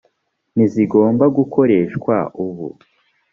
n 0.55 0.57
izigomba 0.65 1.25
gukoreshwa 1.37 2.15
ubu 2.45 2.67